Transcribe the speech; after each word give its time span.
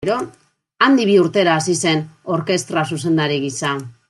Handik 0.85 1.09
bi 1.09 1.17
urtera 1.25 1.59
hasi 1.59 1.77
zen 1.85 2.03
orkestra-zuzendari 2.39 3.43
gisa. 3.49 3.77